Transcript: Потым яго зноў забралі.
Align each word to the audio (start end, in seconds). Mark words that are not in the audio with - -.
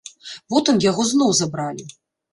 Потым 0.53 0.81
яго 0.85 1.05
зноў 1.11 1.37
забралі. 1.41 1.89